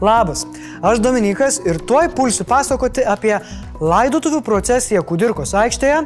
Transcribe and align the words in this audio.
Labas, 0.00 0.46
aš 0.82 0.98
Dominikas 1.04 1.58
ir 1.68 1.78
tuoj 1.84 2.08
pulsiu 2.16 2.46
pasakoti 2.48 3.02
apie 3.04 3.34
laidotuvių 3.80 4.40
procesiją 4.44 5.02
Kudirkos 5.04 5.52
aikštėje, 5.60 5.98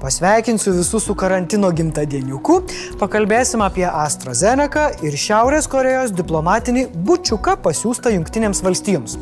pasveikinsiu 0.00 0.72
visus 0.78 1.04
su 1.08 1.16
karantino 1.18 1.68
gimtadieniuku, 1.76 2.58
pakalbėsim 3.00 3.64
apie 3.64 3.84
AstraZeneca 3.88 4.88
ir 5.04 5.16
Šiaurės 5.20 5.68
Korejos 5.68 6.16
diplomatinį 6.16 6.88
bučiuką 7.08 7.58
pasiūstą 7.64 8.16
Junktinėms 8.16 8.64
valstijoms. 8.64 9.18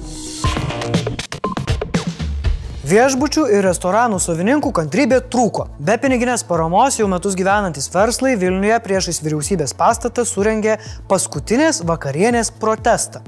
Viešbučių 2.91 3.45
ir 3.54 3.61
restoranų 3.62 4.16
savininkų 4.18 4.70
kantrybė 4.75 5.20
trūko. 5.30 5.68
Be 5.86 5.95
piniginės 6.00 6.43
paramos 6.48 6.96
jau 6.98 7.04
metus 7.12 7.36
gyvenantis 7.39 7.86
verslai 7.93 8.32
Vilniuje 8.40 8.80
priešais 8.82 9.20
vyriausybės 9.22 9.77
pastatą 9.79 10.25
surengė 10.27 10.79
paskutinės 11.11 11.84
vakarienės 11.86 12.50
protestą. 12.58 13.21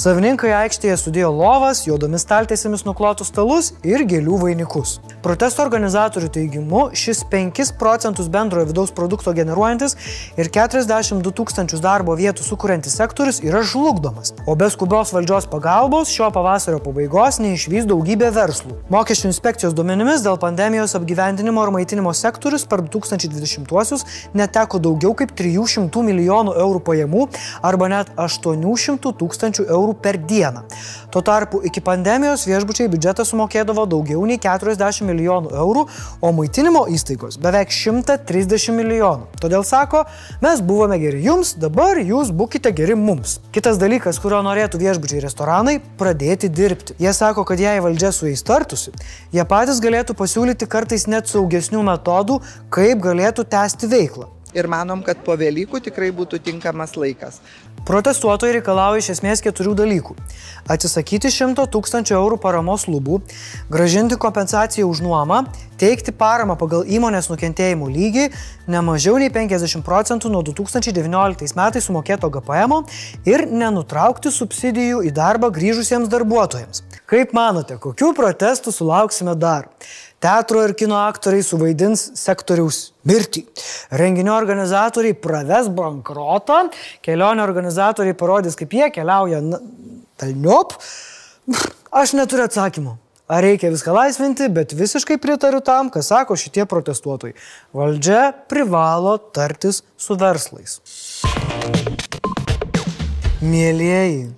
Savininkai 0.00 0.50
aikštėje 0.64 0.96
sudėjo 0.98 1.30
lovas, 1.30 1.84
juodomis 1.86 2.24
staltėsėmis 2.26 2.82
nuklotus 2.88 3.30
stalus 3.30 3.70
ir 3.86 4.02
gėlių 4.10 4.40
vainikus. 4.48 4.96
Protesto 5.22 5.62
organizatorių 5.62 6.32
teigimu, 6.34 6.82
šis 6.98 7.22
5 7.30 7.70
procentus 7.78 8.26
bendrojo 8.32 8.72
vidaus 8.72 8.90
produkto 8.92 9.32
generuojantis 9.36 9.94
ir 10.40 10.50
42 10.52 11.32
tūkstančius 11.38 11.84
darbo 11.84 12.18
vietų 12.18 12.42
sukūrentis 12.48 12.98
sektorius 12.98 13.38
yra 13.46 13.62
žlugdomas. 13.62 14.34
O 14.50 14.58
be 14.58 14.66
skubios 14.74 15.14
valdžios 15.14 15.46
pagalbos 15.54 16.10
šio 16.10 16.32
pavasario 16.34 16.82
pabaigos 16.82 17.38
neišvys 17.44 17.86
daugybė 17.88 18.34
verslų. 18.34 18.82
Mokesčių 19.04 19.26
inspekcijos 19.28 19.74
duomenimis 19.76 20.22
dėl 20.24 20.38
pandemijos 20.40 20.94
apgyvendinimo 20.96 21.60
ir 21.66 21.70
maitinimo 21.74 22.12
sektorius 22.16 22.62
per 22.64 22.80
2020-uosius 22.86 24.06
neteko 24.32 24.78
daugiau 24.80 25.12
kaip 25.18 25.34
300 25.36 26.04
milijonų 26.06 26.54
eurų 26.62 26.80
pajamų 26.86 27.26
arba 27.68 27.90
net 27.92 28.14
800 28.16 29.12
tūkstančių 29.20 29.66
eurų 29.76 29.98
per 30.00 30.16
dieną. 30.24 30.62
Tuo 31.12 31.20
tarpu 31.22 31.60
iki 31.68 31.82
pandemijos 31.84 32.46
viešbučiai 32.48 32.88
biudžetą 32.94 33.26
sumokėdavo 33.28 33.84
daugiau 33.92 34.24
nei 34.24 34.38
40 34.40 35.04
milijonų 35.06 35.52
eurų, 35.52 35.84
o 36.24 36.32
maitinimo 36.34 36.86
įstaigos 36.96 37.36
beveik 37.44 37.76
130 37.76 38.72
milijonų. 38.78 39.28
Todėl 39.38 39.68
sako, 39.68 40.06
mes 40.40 40.64
buvome 40.64 40.96
geri 41.02 41.20
jums, 41.26 41.52
dabar 41.60 42.00
jūs 42.00 42.32
būkite 42.32 42.72
geri 42.72 42.96
mums. 42.96 43.36
Kitas 43.52 43.76
dalykas, 43.78 44.18
kurio 44.24 44.40
norėtų 44.48 44.80
viešbučiai 44.80 45.22
restoranai- 45.26 45.76
pradėti 46.00 46.48
dirbti. 46.48 46.96
Jie 46.98 47.12
sako, 47.12 47.44
kad 47.44 47.60
jei 47.60 47.84
valdžia 47.84 48.10
su 48.10 48.26
jais 48.26 48.42
tartusi, 48.42 48.93
Jie 49.34 49.44
patys 49.48 49.80
galėtų 49.84 50.16
pasiūlyti 50.18 50.68
kartais 50.70 51.06
net 51.10 51.30
saugesnių 51.30 51.82
metodų, 51.86 52.40
kaip 52.74 53.02
galėtų 53.04 53.46
tęsti 53.50 53.90
veiklą. 53.90 54.30
Ir 54.54 54.68
manom, 54.70 55.02
kad 55.02 55.18
po 55.26 55.34
Velykų 55.34 55.80
tikrai 55.82 56.12
būtų 56.14 56.38
tinkamas 56.46 56.94
laikas. 56.94 57.40
Protestuotojai 57.84 58.54
reikalauja 58.60 59.02
iš 59.02 59.10
esmės 59.16 59.42
keturių 59.44 59.74
dalykų. 59.80 60.14
Atsisakyti 60.70 61.28
100 61.34 61.66
tūkstančių 61.74 62.14
eurų 62.16 62.38
paramos 62.40 62.86
lubų, 62.88 63.18
gražinti 63.72 64.16
kompensaciją 64.20 64.86
už 64.88 65.02
nuomą, 65.04 65.42
teikti 65.80 66.14
paramą 66.16 66.56
pagal 66.60 66.86
įmonės 66.86 67.28
nukentėjimų 67.32 67.90
lygį, 67.96 68.28
ne 68.72 68.80
mažiau 68.86 69.18
nei 69.20 69.28
50 69.34 69.84
procentų 69.84 70.30
nuo 70.32 70.40
2019 70.46 71.58
metais 71.58 71.90
sumokėto 71.90 72.30
GPM 72.32 72.78
ir 73.28 73.44
nenutraukti 73.50 74.32
subsidijų 74.32 75.02
į 75.10 75.12
darbą 75.18 75.50
grįžusiems 75.52 76.08
darbuotojams. 76.14 76.86
Kaip 77.10 77.34
manote, 77.36 77.76
kokių 77.76 78.14
protestų 78.16 78.72
sulauksime 78.72 79.36
dar? 79.36 79.68
Teatro 80.24 80.62
ir 80.64 80.72
kino 80.72 80.96
aktoriai 80.96 81.44
suvaidins 81.44 82.00
sektoriaus 82.16 82.78
mirtį. 83.04 83.42
Renginio 84.00 84.32
organizatoriai 84.32 85.12
praves 85.20 85.66
bankrotą, 85.68 86.62
kelionio 87.04 87.44
organizatoriai 87.44 88.16
parodys, 88.16 88.56
kaip 88.56 88.72
jie 88.72 88.86
keliauja 88.94 89.42
talniop. 90.16 90.72
Aš 91.92 92.14
neturiu 92.16 92.46
atsakymų. 92.48 92.94
Ar 93.28 93.44
reikia 93.44 93.68
viską 93.72 93.92
laisvinti, 93.96 94.48
bet 94.52 94.72
visiškai 94.76 95.18
pritariu 95.20 95.60
tam, 95.64 95.90
ką 95.92 96.00
sako 96.04 96.36
šitie 96.40 96.64
protestuotojai. 96.68 97.36
Valdžia 97.76 98.30
privalo 98.48 99.18
tartis 99.36 99.82
su 100.00 100.16
verslais. 100.20 100.78
Mėlyjeji, 103.44 104.32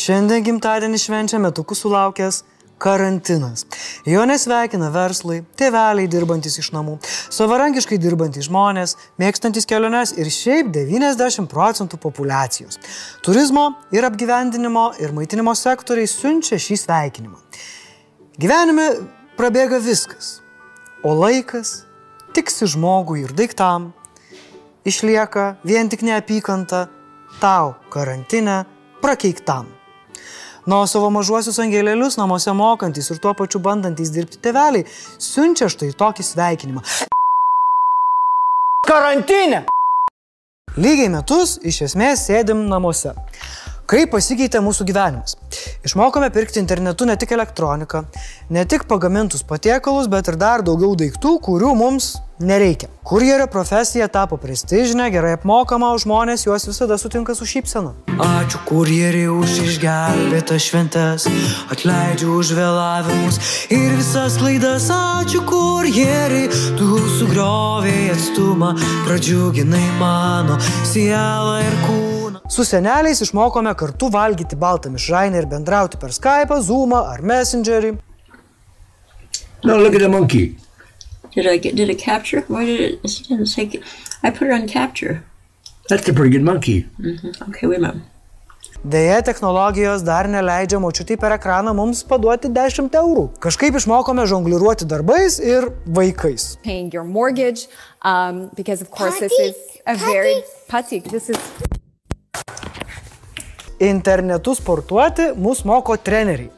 Šiandien 0.00 0.44
gimtadienį 0.46 0.96
švenčia 0.96 1.38
metukų 1.42 1.76
sulaukęs 1.76 2.38
karantinas. 2.80 3.66
Jo 4.08 4.24
nesveikina 4.28 4.88
verslai, 4.94 5.40
tėveliai 5.60 6.08
dirbantis 6.10 6.56
iš 6.62 6.70
namų, 6.74 6.96
savarankiškai 7.32 7.98
dirbantys 8.00 8.48
žmonės, 8.48 8.96
mėgstantis 9.20 9.68
keliones 9.68 10.14
ir 10.16 10.30
šiaip 10.32 10.72
90 10.74 11.48
procentų 11.50 12.00
populacijos. 12.00 12.80
Turizmo 13.24 13.70
ir 13.94 14.08
apgyvendinimo 14.08 14.90
ir 15.02 15.14
maitinimo 15.16 15.54
sektoriai 15.58 16.08
siunčia 16.10 16.58
šį 16.60 16.80
sveikinimą. 16.84 17.38
Gyvenime 18.40 18.86
prabėga 19.36 19.80
viskas, 19.84 20.38
o 21.04 21.12
laikas 21.16 21.82
tiksi 22.36 22.68
žmogui 22.70 23.24
ir 23.26 23.34
daiktam, 23.36 23.90
išlieka 24.88 25.58
vien 25.66 25.90
tik 25.92 26.06
neapykanta 26.06 26.86
tau 27.42 27.74
karantinę 27.92 28.62
prakeiktam. 29.02 29.79
Nuo 30.68 30.82
savo 30.84 31.08
mažuosius 31.14 31.56
angelėlius 31.62 32.18
namuose 32.20 32.52
mokantis 32.52 33.08
ir 33.10 33.20
tuo 33.22 33.32
pačiu 33.36 33.62
bandantis 33.64 34.12
dirbti 34.12 34.40
teveliai 34.44 34.84
siunčia 35.16 35.70
štai 35.72 35.94
tokį 35.96 36.26
sveikinimą. 36.26 36.82
Karantinė! 38.88 39.64
Lygiai 40.76 41.08
metus 41.10 41.56
iš 41.66 41.80
esmės 41.88 42.26
sėdim 42.28 42.66
namuose. 42.68 43.14
Kaip 43.90 44.12
pasikeitė 44.12 44.60
mūsų 44.62 44.84
gyvenimas? 44.86 45.32
Išmokome 45.82 46.28
pirkti 46.30 46.60
internetu 46.62 47.08
ne 47.08 47.16
tik 47.18 47.32
elektroniką, 47.34 48.04
ne 48.54 48.62
tik 48.62 48.84
pagamintus 48.86 49.42
patiekalus, 49.42 50.06
bet 50.06 50.28
ir 50.30 50.36
dar 50.38 50.62
daugiau 50.62 50.92
daiktų, 50.94 51.32
kurių 51.42 51.72
mums 51.74 52.12
nereikia. 52.38 52.86
Kurjerio 53.02 53.48
profesija 53.50 54.06
tapo 54.06 54.38
prestižinė, 54.38 55.08
gerai 55.10 55.32
apmokama, 55.34 55.88
o 55.90 55.98
žmonės 55.98 56.46
juos 56.46 56.68
visada 56.70 57.00
sutinka 57.02 57.34
su 57.34 57.48
šypsena. 57.50 57.90
Ačiū 58.14 58.60
kurjeriai 58.68 59.32
už 59.34 59.56
išgelbėtą 59.64 60.60
šventes, 60.62 61.26
atleidžiu 61.74 62.36
už 62.36 62.54
vėlavimus 62.60 63.40
ir 63.74 63.96
visas 63.98 64.38
klaidas. 64.38 64.86
Ačiū 64.94 65.42
kurjeriai, 65.50 66.46
tu 66.78 67.02
sugriovėjai 67.18 68.06
atstumą, 68.14 68.70
pradžiuginai 69.08 69.82
mano 69.98 70.62
sielą 70.62 71.58
ir 71.66 71.76
kūną. 71.88 72.09
Su 72.50 72.64
seneliais 72.64 73.20
išmokome 73.22 73.70
kartu 73.78 74.08
valgyti 74.10 74.56
baltą 74.58 74.90
mišrainę 74.90 75.38
ir 75.38 75.46
bendrauti 75.46 75.98
per 76.02 76.10
Skype, 76.10 76.56
Zoom 76.66 76.96
ar 76.98 77.22
Messengerį. 77.22 77.92
No, 79.62 79.76
look 79.78 79.94
at 79.94 80.02
the 80.02 80.08
monkey. 80.08 80.56
Did 81.34 81.46
I 81.46 81.58
get? 81.58 81.76
Did 81.76 81.90
it 81.90 82.02
capture? 82.02 82.42
Why 82.48 82.64
did 82.66 82.80
it? 82.80 83.04
It 83.04 83.28
didn't 83.28 83.46
say. 83.46 83.70
I 84.24 84.30
put 84.30 84.48
it 84.48 84.52
on 84.52 84.66
capture. 84.66 85.22
That's 85.88 86.08
a 86.08 86.12
pretty 86.12 86.30
good 86.30 86.42
monkey. 86.42 86.88
Mm-hmm. 86.98 87.50
Okay, 87.50 87.68
wait 87.68 87.78
a 87.78 87.82
minute. 87.82 88.02
Deja, 88.82 89.20
technologijos 89.22 90.02
dar 90.02 90.26
neleidžia 90.26 90.80
močiutį 90.80 91.20
per 91.20 91.34
ekraną 91.36 91.74
mums 91.76 92.00
paduoti 92.08 92.48
10 92.48 92.90
eurų. 92.96 93.26
Kažkaip 93.44 93.76
išmokome 93.76 94.24
žongliruoti 94.26 94.88
darbais 94.88 95.38
ir 95.38 95.68
vaikais. 95.86 96.56
Paying 96.64 96.90
your 96.90 97.04
mortgage, 97.04 97.68
um, 98.02 98.48
because 98.56 98.80
of 98.82 98.90
course 98.90 99.20
this 99.20 99.36
is 99.38 99.54
a 99.86 99.94
very 99.94 100.42
putty. 100.66 101.00
This 101.00 101.28
is 101.28 101.36
Internetu 103.80 104.52
sportuoti 104.52 105.30
mus 105.40 105.62
moko 105.64 105.94
treneriai. 105.96 106.50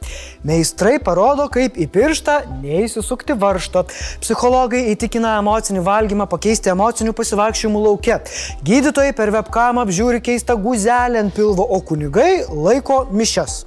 Meistrai 0.43 0.97
parodo, 0.99 1.45
kaip 1.47 1.77
į 1.79 1.85
pirštą 1.87 2.35
neįsisukti 2.59 3.37
varšto. 3.39 3.85
Psichologai 4.19 4.81
įtikina 4.91 5.37
emocinį 5.39 5.85
valgymą 5.85 6.27
pakeisti 6.27 6.73
emocinių 6.73 7.13
pasivaikščiojimų 7.15 7.83
laukia. 7.85 8.19
Gydytojai 8.67 9.15
per 9.15 9.31
webkamą 9.37 9.85
apžiūri 9.87 10.19
keistą 10.25 10.57
guzelę 10.59 11.23
ant 11.23 11.31
pilvo, 11.37 11.63
o 11.63 11.79
kunigai 11.79 12.43
laiko 12.51 13.05
mišes. 13.15 13.63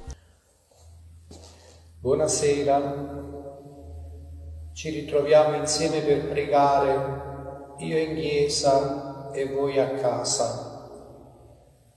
Buonasera, 2.05 2.77
ci 4.77 4.93
ritroviamo 4.93 5.57
insieme 5.57 6.05
per 6.05 6.27
pregare, 6.29 6.93
io 7.79 7.97
in 7.97 8.15
chiesa 8.15 9.31
e 9.33 9.49
voi 9.49 9.79
a 9.79 9.89
casa. 9.97 10.66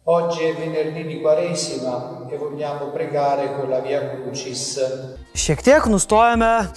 Oggi 0.04 0.42
è 0.44 0.54
venerdì 0.54 1.04
di 1.04 1.20
Quaresima 1.20 2.26
e 2.30 2.36
vogliamo 2.38 2.86
pregare 2.86 3.54
con 3.54 3.68
la 3.68 3.80
Via 3.80 4.00
Crucis. 4.08 4.80
Šiek 5.36 5.60
tiek 5.60 5.84
nustojame 5.92 6.70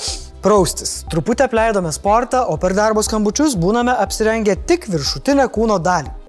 praustis, 0.43 1.05
truputį 1.07 1.45
apleidome 1.45 1.93
sportą, 1.95 2.41
o 2.51 2.57
per 2.59 2.75
darbo 2.75 2.99
skambučius 2.99 3.55
būname 3.55 3.95
apsirengę 3.95 4.57
tik 4.67 4.89
viršutinę 4.91 5.47
kūno 5.55 5.79
dalį. 5.79 6.11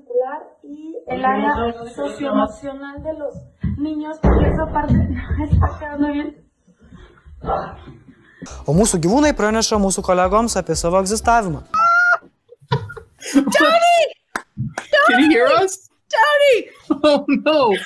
O 8.69 8.75
mūsų 8.77 8.99
gyvūnai 9.01 9.31
praneša 9.33 9.79
mūsų 9.81 10.03
kolegoms 10.05 10.57
apie 10.61 10.75
savo 10.77 10.99
egzistavimą. 11.01 11.63
Tony! 13.33 13.49
Tony! 13.57 13.97
Can 15.09 15.21
you 15.23 15.31
hear 15.33 15.49
us? 15.63 15.94
Tony! 16.15 16.71
Oh 17.03 17.25
no! 17.29 17.77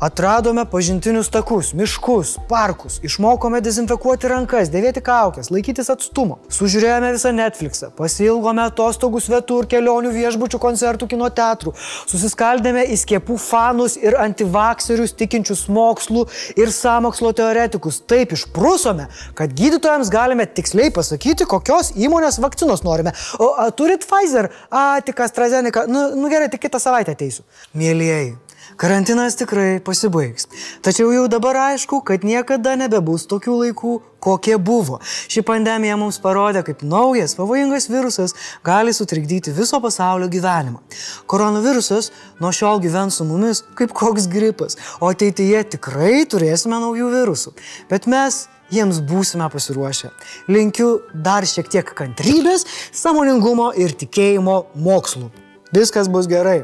Atradome 0.00 0.62
pažintinius 0.64 1.28
takus, 1.28 1.74
miškus, 1.76 2.38
parkus, 2.48 2.94
išmokome 3.04 3.58
dezinfekuoti 3.60 4.30
rankas, 4.32 4.70
dėvėti 4.72 5.02
kaukės, 5.04 5.50
laikytis 5.52 5.92
atstumo. 5.92 6.38
Sužiūrėjome 6.56 7.10
visą 7.12 7.34
Netflixą, 7.36 7.90
pasilgome 7.98 8.64
atostogų 8.64 9.20
svetur, 9.20 9.68
kelionių 9.68 10.14
viešbučių, 10.14 10.62
koncertų, 10.64 11.10
kino 11.12 11.28
teatrų, 11.28 11.74
susiskaldėme 12.08 12.86
į 12.96 12.96
skiepų 13.02 13.36
fanus 13.44 13.98
ir 14.00 14.16
antivakserius 14.24 15.12
tikinčius 15.20 15.66
mokslų 15.68 16.24
ir 16.56 16.72
samokslo 16.72 17.36
teoretikus. 17.36 18.00
Taip 18.00 18.32
išprusome, 18.32 19.10
kad 19.36 19.52
gydytojams 19.52 20.08
galime 20.08 20.48
tiksliai 20.48 20.88
pasakyti, 20.96 21.44
kokios 21.44 21.92
įmonės 21.92 22.40
vakcinos 22.40 22.88
norime. 22.88 23.12
O 23.36 23.52
a, 23.52 23.68
turit 23.68 24.08
Pfizer? 24.08 24.48
A, 24.72 24.94
tik 25.04 25.20
AstraZeneca. 25.28 25.84
Nu, 25.92 26.14
nu 26.16 26.32
gerai, 26.32 26.48
tik 26.48 26.70
kitą 26.70 26.80
savaitę 26.80 27.12
ateisiu. 27.12 27.44
Mėlyjei. 27.76 28.38
Karantinas 28.80 29.34
tikrai 29.36 29.76
pasibaigs. 29.84 30.46
Tačiau 30.80 31.10
jau 31.12 31.26
dabar 31.28 31.58
aišku, 31.66 31.98
kad 32.00 32.22
niekada 32.24 32.72
nebebus 32.80 33.26
tokių 33.28 33.56
laikų, 33.58 33.90
kokie 34.24 34.54
buvo. 34.56 34.96
Ši 35.04 35.42
pandemija 35.44 35.98
mums 36.00 36.16
parodė, 36.22 36.62
kaip 36.64 36.80
naujas, 36.80 37.34
pavojingas 37.36 37.90
virusas 37.92 38.32
gali 38.64 38.94
sutrikdyti 38.96 39.52
viso 39.52 39.82
pasaulio 39.84 40.30
gyvenimą. 40.32 40.80
Koronavirusas 41.28 42.08
nuo 42.40 42.54
šiol 42.56 42.80
gyvens 42.80 43.20
su 43.20 43.26
mumis 43.28 43.60
kaip 43.76 43.92
koks 43.92 44.30
gripas, 44.32 44.80
o 44.96 45.12
ateityje 45.12 45.60
tikrai 45.76 46.24
turėsime 46.24 46.80
naujų 46.80 47.12
virusų. 47.18 47.52
Bet 47.92 48.08
mes 48.08 48.46
jiems 48.72 49.02
būsime 49.04 49.50
pasiruošę. 49.52 50.08
Linkiu 50.48 51.02
dar 51.12 51.44
šiek 51.44 51.68
tiek 51.68 51.92
kantrybės, 52.00 52.64
samoningumo 52.96 53.74
ir 53.76 53.92
tikėjimo 53.92 54.62
mokslų. 54.88 55.28
Viskas 55.76 56.08
bus 56.08 56.32
gerai. 56.32 56.62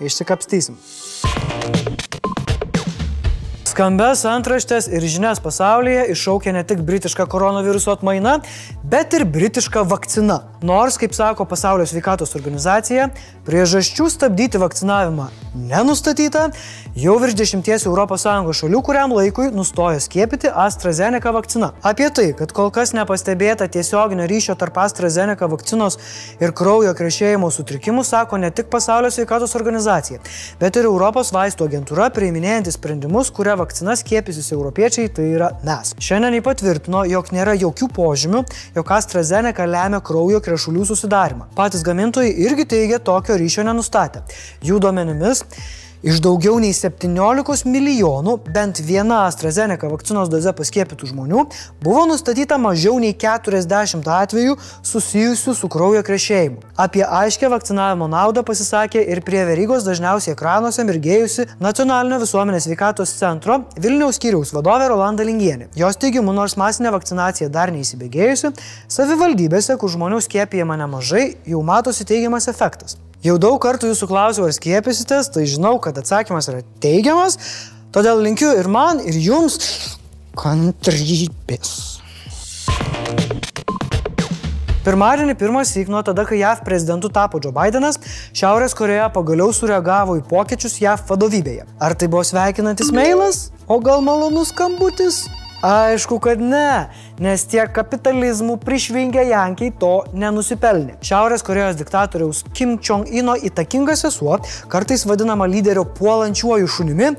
Išsikapstysim. 0.00 0.78
Skambes 3.80 4.26
antraštės 4.28 4.90
ir 4.92 5.06
žinias 5.08 5.38
pasaulyje 5.40 6.02
iššaukė 6.12 6.52
ne 6.52 6.60
tik 6.68 6.82
britiška 6.84 7.24
koronaviruso 7.32 7.94
atmaina, 7.94 8.34
bet 8.84 9.16
ir 9.16 9.24
britiška 9.24 9.86
vakcina. 9.88 10.42
Nors, 10.60 11.00
kaip 11.00 11.16
sako 11.16 11.46
Pasaulio 11.48 11.88
sveikatos 11.88 12.36
organizacija, 12.36 13.08
priežasčių 13.48 14.10
stabdyti 14.12 14.60
vakcinavimą 14.60 15.30
nenustatyta, 15.54 16.50
jau 16.94 17.16
virš 17.18 17.34
dešimties 17.38 17.86
ES 17.88 18.26
šalių 18.60 18.82
kuriam 18.84 19.14
laikui 19.16 19.48
nustojo 19.54 20.00
skiepyti 20.00 20.50
AstraZeneca 20.52 21.32
vakcina. 21.32 21.72
Apie 21.82 22.10
tai, 22.14 22.28
kad 22.36 22.52
kol 22.52 22.70
kas 22.70 22.92
nepastebėta 22.92 23.66
tiesioginio 23.72 24.28
ryšio 24.30 24.54
tarp 24.60 24.76
AstraZeneca 24.84 25.48
vakcinos 25.50 25.98
ir 26.40 26.52
kraujo 26.52 26.92
krešėjimo 26.94 27.50
sutrikimų, 27.50 28.04
sako 28.04 28.38
ne 28.44 28.50
tik 28.50 28.70
Pasaulio 28.70 29.10
sveikatos 29.10 29.56
organizacija, 29.58 30.20
bet 30.60 30.76
ir 30.76 30.86
Europos 30.90 31.32
vaistų 31.34 31.70
agentūra 31.70 32.10
priiminėjantis 32.14 32.76
sprendimus, 32.78 33.32
kuria 33.34 33.56
vakcina 33.56 33.69
skiepysis 33.98 34.52
europiečiai, 34.52 35.10
tai 35.14 35.26
yra 35.34 35.50
mes. 35.66 35.94
Šiandien 36.02 36.38
jį 36.38 36.44
patvirtino, 36.46 37.04
jog 37.10 37.30
nėra 37.34 37.54
jokių 37.58 37.90
požymių, 37.96 38.44
jog 38.76 38.94
AstraZeneca 38.96 39.66
lemia 39.68 40.00
kraujo 40.04 40.40
krešulių 40.44 40.86
susidarimą. 40.88 41.50
Patys 41.58 41.84
gamintojai 41.86 42.32
irgi 42.46 42.66
teigia 42.74 42.98
tokio 42.98 43.38
ryšio 43.40 43.66
nenustatę. 43.68 44.24
Jų 44.66 44.80
duomenimis 44.82 45.44
Iš 46.00 46.22
daugiau 46.24 46.54
nei 46.56 46.72
17 46.72 47.66
milijonų 47.68 48.38
bent 48.48 48.78
viena 48.80 49.18
AstraZeneca 49.26 49.90
vakcinos 49.92 50.30
doze 50.32 50.54
paskiepytų 50.56 51.10
žmonių 51.10 51.42
buvo 51.84 52.06
nustatyta 52.08 52.56
mažiau 52.56 52.94
nei 53.02 53.12
40 53.12 54.08
atvejų 54.08 54.54
susijusių 54.80 55.52
su 55.58 55.68
kraujo 55.68 56.00
krešėjimu. 56.06 56.62
Apie 56.80 57.02
aiškę 57.04 57.50
vakcinavimo 57.52 58.08
naudą 58.08 58.40
pasisakė 58.48 59.02
ir 59.12 59.20
prie 59.26 59.42
verygos 59.44 59.84
dažniausiai 59.84 60.32
ekranuose 60.32 60.88
mirgėjusi 60.88 61.46
Nacionalinio 61.60 62.22
visuomenės 62.24 62.64
sveikatos 62.70 63.12
centro 63.20 63.60
Vilniaus 63.76 64.16
skyriaus 64.16 64.54
vadovė 64.56 64.88
Rolanda 64.94 65.28
Lingienė. 65.28 65.68
Jos 65.76 66.00
teigimu, 66.00 66.32
nors 66.32 66.56
masinė 66.56 66.94
vakcinacija 66.96 67.52
dar 67.52 67.76
neįsibėgėjusi, 67.76 68.54
savivaldybėse, 68.88 69.76
kur 69.76 69.92
žmonių 69.92 70.24
skiepijama 70.24 70.80
nemažai, 70.80 71.34
jau 71.44 71.60
matosi 71.60 72.08
teigiamas 72.08 72.48
efektas. 72.48 72.96
Jau 73.20 73.34
daug 73.36 73.58
kartų 73.60 73.90
jūsų 73.90 74.06
klausiau, 74.08 74.46
ar 74.48 74.54
skiepysitės, 74.56 75.26
tai 75.28 75.42
žinau, 75.44 75.74
kad 75.84 75.98
atsakymas 76.00 76.46
yra 76.48 76.62
teigiamas, 76.80 77.36
todėl 77.92 78.22
linkiu 78.24 78.48
ir 78.56 78.68
man, 78.72 79.02
ir 79.04 79.18
jums 79.20 79.58
kantrybės. 80.40 82.00
Pirmadienį 84.86 85.34
pirmas 85.36 85.74
syk 85.74 85.90
nuo 85.92 86.00
tada, 86.00 86.24
kai 86.24 86.38
JAV 86.40 86.64
prezidentu 86.64 87.10
tapo 87.12 87.36
Joe 87.44 87.52
Bidenas, 87.52 88.00
Šiaurės 88.32 88.72
Koreja 88.78 89.10
pagaliau 89.12 89.52
sureagavo 89.52 90.16
į 90.16 90.24
pokyčius 90.30 90.80
JAV 90.80 91.04
vadovybėje. 91.12 91.68
Ar 91.76 91.92
tai 92.00 92.08
buvo 92.08 92.24
sveikinantis 92.24 92.88
mailas, 92.88 93.50
o 93.68 93.76
gal 93.84 94.00
malonus 94.00 94.54
skambutis? 94.54 95.26
Aišku, 95.60 96.16
kad 96.24 96.40
ne, 96.40 96.88
nes 97.20 97.42
tiek 97.44 97.68
kapitalizmų 97.76 98.54
prišvingę 98.62 99.26
Jankiai 99.28 99.74
to 99.76 99.90
nenusipelnė. 100.16 100.94
Šiaurės 101.04 101.44
Korejos 101.44 101.76
diktatoriaus 101.76 102.46
Kim 102.56 102.78
Jong-ino 102.80 103.34
įtakinga 103.44 103.92
sesuo, 104.00 104.38
kartais 104.72 105.04
vadinama 105.04 105.44
lyderio 105.52 105.84
puolančiuoju 105.98 106.70
šunimi, 106.76 107.10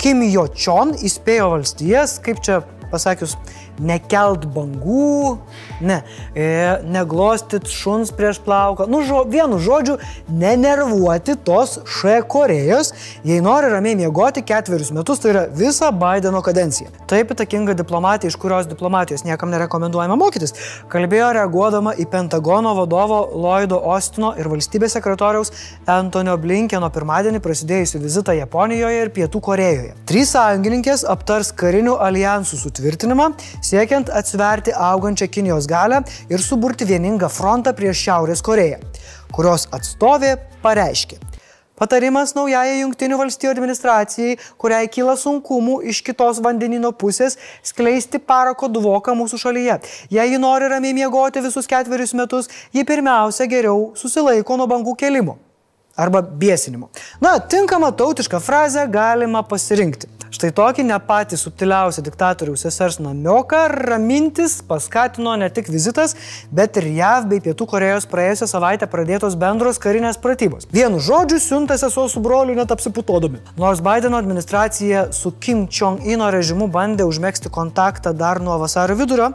Kim 0.00 0.20
Jo-chon 0.28 0.92
įspėjo 1.08 1.48
valstijas, 1.54 2.18
kaip 2.20 2.44
čia 2.44 2.60
pasakius, 2.92 3.38
nekelt 3.80 4.46
bangų, 4.54 5.38
ne, 5.80 6.00
e, 6.34 6.46
neglostyt 6.90 7.68
šuns 7.70 8.12
prieš 8.16 8.40
plauką. 8.44 8.86
Nu, 8.90 9.02
žo, 9.06 9.22
vienu 9.28 9.58
žodžiu, 9.62 9.98
nenervuoti 10.28 11.36
tos 11.44 11.78
Š 11.88 12.20
Korejos, 12.28 12.92
jei 13.24 13.40
nori 13.44 13.70
ramiai 13.72 13.96
miegoti 13.98 14.44
ketverius 14.46 14.92
metus, 14.96 15.22
tai 15.22 15.32
yra 15.34 15.46
visą 15.48 15.90
Bideno 15.96 16.42
kadenciją. 16.44 16.90
Taip 17.10 17.32
įtakinga 17.34 17.74
diplomatija, 17.78 18.30
iš 18.30 18.38
kurios 18.40 18.68
diplomatijos 18.70 19.24
niekam 19.26 19.50
nerekomenduojama 19.54 20.16
mokytis, 20.20 20.54
kalbėjo 20.92 21.32
reaguodama 21.36 21.94
į 21.98 22.06
Pentagono 22.10 22.74
vadovo 22.78 23.22
Lloydo 23.34 23.80
Ostino 23.90 24.32
ir 24.38 24.48
valstybės 24.50 24.94
sekretoriaus 24.96 25.52
Antonio 25.90 26.36
Blinkeno 26.40 26.90
pirmadienį 26.92 27.40
prasidėjusių 27.44 28.02
vizitą 28.04 28.36
Japonijoje 28.38 29.04
ir 29.04 29.12
Pietų 29.16 29.42
Korejoje. 29.44 29.94
Trys 30.08 30.34
sąjungininkės 30.36 31.04
aptars 31.08 31.52
karinių 31.56 31.96
alijansų 32.06 32.60
sutvirtinimą, 32.60 33.30
siekiant 33.70 34.10
atsverti 34.10 34.74
augančią 34.74 35.28
Kinijos 35.30 35.66
galę 35.70 36.02
ir 36.30 36.42
suburti 36.42 36.86
vieningą 36.88 37.30
frontą 37.30 37.74
prieš 37.76 38.04
Šiaurės 38.04 38.42
Koreją, 38.42 38.80
kurios 39.34 39.68
atstovė 39.76 40.36
pareiškė. 40.64 41.20
Patarimas 41.80 42.34
naujajai 42.36 42.82
Junktinių 42.82 43.16
valstybių 43.16 43.54
administracijai, 43.54 44.34
kuriai 44.60 44.88
kyla 44.92 45.14
sunkumų 45.16 45.78
iš 45.88 46.02
kitos 46.04 46.42
vandenino 46.44 46.92
pusės, 46.92 47.38
skleisti 47.64 48.20
parako 48.20 48.68
duvoką 48.68 49.16
mūsų 49.16 49.40
šalyje. 49.46 49.78
Jei 50.12 50.34
ji 50.34 50.42
nori 50.44 50.68
ramiai 50.68 50.98
miegoti 51.00 51.40
visus 51.40 51.70
ketverius 51.70 52.12
metus, 52.12 52.52
ji 52.76 52.84
pirmiausia 52.84 53.48
geriau 53.48 53.94
susilaiko 53.96 54.60
nuo 54.60 54.68
bangų 54.68 54.98
kelimo 55.00 55.38
arba 56.00 56.22
bėsinimo. 56.22 56.90
Na, 57.20 57.36
tinkamą 57.40 57.92
tautišką 58.00 58.40
frazę 58.44 58.86
galima 58.90 59.44
pasirinkti. 59.46 60.10
Štai 60.30 60.52
tokį 60.54 60.84
ne 60.86 60.94
patį 61.02 61.34
subtiliausią 61.40 62.04
diktatoriaus 62.06 62.62
sesers 62.62 63.00
namioką 63.02 63.64
ramintis 63.74 64.60
paskatino 64.62 65.32
ne 65.40 65.48
tik 65.50 65.66
vizitas, 65.66 66.14
bet 66.54 66.78
ir 66.78 66.86
JAV 66.94 67.26
bei 67.32 67.42
Pietų 67.42 67.66
Korejos 67.72 68.06
praėjusią 68.10 68.46
savaitę 68.52 68.86
pradėtos 68.92 69.34
bendros 69.40 69.80
karinės 69.82 70.20
pratybos. 70.22 70.68
Vienu 70.70 71.00
žodžiu, 71.02 71.40
siuntė 71.42 71.74
sesuo 71.82 72.06
su 72.08 72.22
broliu 72.22 72.54
net 72.54 72.70
apsiputodami. 72.70 73.40
Nors 73.58 73.82
Bideno 73.82 74.20
administracija 74.22 75.08
su 75.16 75.32
Kim 75.42 75.64
Jong-ino 75.66 76.30
režimu 76.30 76.70
bandė 76.70 77.08
užmėgsti 77.10 77.50
kontaktą 77.50 78.14
dar 78.14 78.38
nuo 78.38 78.54
vasario 78.62 78.94
vidurio, 79.02 79.32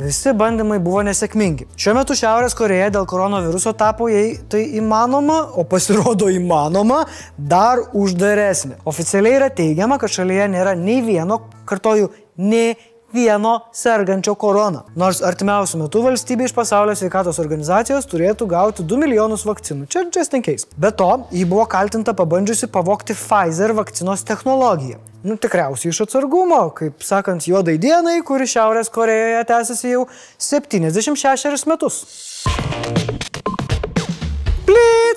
visi 0.00 0.32
bandymai 0.32 0.80
buvo 0.80 1.04
nesėkmingi. 1.10 1.68
Šiuo 1.76 1.98
metu 2.00 2.16
Šiaurės 2.16 2.56
Koreja 2.56 2.88
dėl 2.96 3.04
koronaviruso 3.10 3.76
tapo, 3.76 4.08
jei 4.08 4.38
tai 4.48 4.64
įmanoma, 4.80 5.42
o 5.60 5.68
pasirodo 6.08 6.30
įmanoma, 6.32 7.06
dar 7.36 7.78
uždaresnė. 7.92 8.78
Oficialiai 8.88 9.36
yra 9.36 9.48
teigiama, 9.50 9.98
kad 9.98 10.10
šalyje 10.10 10.48
nėra 10.48 10.76
nei 10.76 11.02
vieno, 11.02 11.42
kartoju, 11.66 12.10
nei 12.38 12.76
vieno 13.12 13.68
sergančio 13.72 14.34
korona. 14.36 14.84
Nors 14.96 15.20
artimiausių 15.24 15.82
metų 15.82 16.02
valstybė 16.04 16.48
iš 16.48 16.54
pasaulio 16.56 16.94
sveikatos 16.96 17.38
organizacijos 17.40 18.08
turėtų 18.08 18.48
gauti 18.48 18.84
2 18.84 19.00
milijonus 19.00 19.44
vakcinų. 19.48 19.88
Čia 19.88 20.06
just 20.14 20.34
in 20.34 20.42
case. 20.42 20.68
Be 20.76 20.90
to, 20.92 21.24
ji 21.32 21.44
buvo 21.48 21.66
kaltinta 21.66 22.14
pabandžiusi 22.16 22.68
pavokti 22.72 23.16
Pfizer 23.16 23.72
vakcinos 23.76 24.24
technologiją. 24.28 25.00
Nu, 25.24 25.36
tikriausiai 25.36 25.90
iš 25.90 26.04
atsargumo, 26.06 26.68
kaip 26.76 27.02
sakant, 27.02 27.48
juodai 27.48 27.76
dienai, 27.80 28.20
kuri 28.24 28.46
Šiaurės 28.48 28.92
Korejoje 28.92 29.42
tęsiasi 29.50 29.96
jau 29.96 30.04
76 30.38 31.66
metus. 31.68 32.04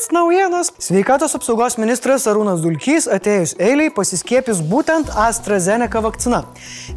Blitz 0.02 0.12
naujienas. 0.12 0.72
Sveikatos 0.82 1.36
apsaugos 1.38 1.76
ministras 1.78 2.24
Arūnas 2.26 2.64
Dulkys 2.64 3.06
atėjus 3.06 3.52
eiliai 3.62 3.92
pasiskiepys 3.94 4.64
būtent 4.66 5.12
AstraZeneca 5.14 6.02
vakcina. 6.02 6.40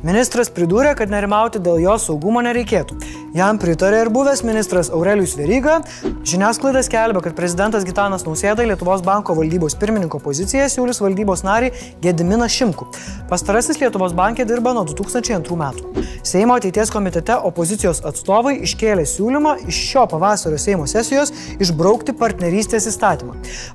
Ministras 0.01 0.49
pridūrė, 0.49 0.95
kad 0.97 1.13
nerimauti 1.13 1.61
dėl 1.61 1.83
jo 1.85 1.99
saugumo 2.01 2.41
nereikėtų. 2.47 2.97
Jam 3.37 3.59
pritarė 3.61 4.05
ir 4.05 4.11
buvęs 4.15 4.41
ministras 4.47 4.89
Aurelijus 4.95 5.35
Veryga. 5.37 5.81
Žiniasklaida 6.25 6.81
skelbia, 6.87 7.21
kad 7.27 7.37
prezidentas 7.37 7.85
Gitanas 7.85 8.25
Nausėda 8.25 8.65
Lietuvos 8.65 9.05
banko 9.05 9.37
valdybos 9.37 9.77
pirmininko 9.77 10.23
poziciją 10.25 10.71
siūlys 10.73 11.03
valdybos 11.05 11.45
narį 11.45 11.73
Gediminą 12.01 12.49
Šimku. 12.49 12.89
Pastarasis 13.29 13.83
Lietuvos 13.83 14.15
bankė 14.17 14.47
dirba 14.49 14.73
nuo 14.73 14.87
2002 14.89 15.61
metų. 15.61 16.07
Seimo 16.25 16.57
ateities 16.57 16.95
komitete 16.95 17.37
opozicijos 17.51 18.01
atstovai 18.07 18.55
iškėlė 18.65 19.05
siūlymą 19.05 19.59
iš 19.67 19.83
šio 19.91 20.07
pavasario 20.09 20.57
Seimo 20.63 20.87
sesijos 20.89 21.35
išbraukti 21.59 22.15
partnerystės 22.17 22.87
įstatymą. 22.87 22.94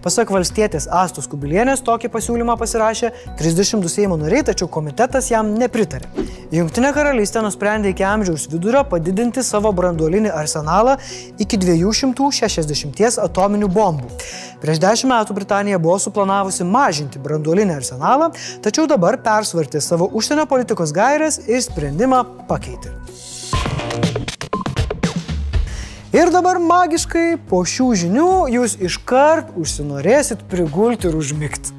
Pasak 0.04 0.32
valstietės 0.34 0.88
Astos 0.92 1.30
Kubilienės, 1.32 1.84
tokį 1.86 2.12
pasiūlymą 2.14 2.58
pasirašė 2.60 3.12
32 3.40 3.92
Seimo 3.92 4.18
nariai, 4.20 4.44
tačiau 4.52 4.70
komitetas 4.72 5.32
jam 5.32 5.54
nepritarė. 5.60 6.10
Junktinė 6.50 6.90
karalystė 6.96 7.44
nusprendė 7.46 7.92
iki 7.94 8.06
amžiaus 8.08 8.48
vidurio 8.50 8.82
padidinti 8.90 9.44
savo 9.46 9.70
branduolinį 9.76 10.32
arsenalą 10.34 10.96
iki 11.38 11.60
260 11.62 13.20
atominių 13.22 13.70
bombų. 13.70 14.10
Prieš 14.60 14.82
dešimt 14.82 15.14
metų 15.14 15.38
Britanija 15.38 15.80
buvo 15.80 16.00
suplanavusi 16.02 16.66
mažinti 16.66 17.22
branduolinį 17.22 17.78
arsenalą, 17.78 18.32
tačiau 18.66 18.90
dabar 18.90 19.20
persvartė 19.24 19.82
savo 19.84 20.10
užsienio 20.10 20.50
politikos 20.50 20.96
gairės 20.96 21.40
ir 21.46 21.62
sprendimą 21.64 22.26
pakeitė. 22.50 22.98
Ir 26.10 26.32
dabar 26.34 26.58
magiškai 26.58 27.36
po 27.46 27.60
šių 27.70 27.88
žinių 28.02 28.30
jūs 28.50 28.72
iškart 28.82 29.52
užsinorėsit 29.62 30.40
prigulti 30.50 31.06
ir 31.06 31.18
užmigti. 31.20 31.76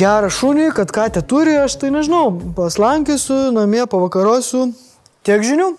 Gerą 0.00 0.32
šunį, 0.34 0.72
kad 0.74 0.90
katė 0.90 1.22
turi, 1.22 1.54
aš 1.62 1.78
tai 1.78 1.92
nežinau, 1.94 2.32
paslankysiu, 2.58 3.52
namie 3.54 3.86
pavakarosiu. 3.86 4.72
Tiek 5.22 5.46
žinių. 5.46 5.70